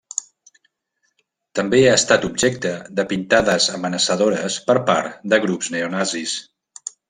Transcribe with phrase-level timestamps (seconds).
[1.59, 6.39] També ha estat objecte de pintades amenaçadores per part de grups neonazis.